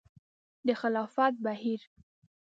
[0.65, 1.81] د خلاقیت بهیر